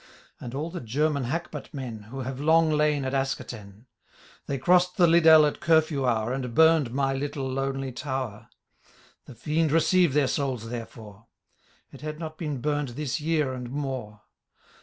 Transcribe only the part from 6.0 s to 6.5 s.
hour.